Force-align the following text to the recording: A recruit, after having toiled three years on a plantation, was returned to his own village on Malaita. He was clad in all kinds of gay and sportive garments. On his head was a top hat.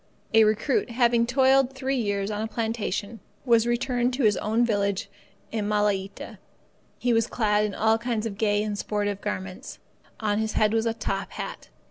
A 0.33 0.45
recruit, 0.45 0.85
after 0.89 0.93
having 0.95 1.27
toiled 1.27 1.73
three 1.73 1.95
years 1.95 2.31
on 2.31 2.41
a 2.41 2.47
plantation, 2.47 3.19
was 3.45 3.67
returned 3.67 4.15
to 4.15 4.23
his 4.23 4.35
own 4.37 4.65
village 4.65 5.11
on 5.53 5.67
Malaita. 5.69 6.39
He 6.97 7.13
was 7.13 7.27
clad 7.27 7.65
in 7.65 7.75
all 7.75 7.99
kinds 7.99 8.25
of 8.25 8.35
gay 8.39 8.63
and 8.63 8.75
sportive 8.75 9.21
garments. 9.21 9.77
On 10.19 10.39
his 10.39 10.53
head 10.53 10.73
was 10.73 10.87
a 10.87 10.95
top 10.95 11.33
hat. 11.33 11.69